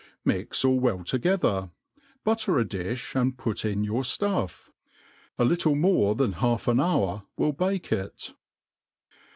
[0.25, 1.69] Mix all well together,
[2.23, 4.69] butter a difli, atid put ia your ftuflF.
[5.37, 8.33] A little mor« than half an hour will bake it.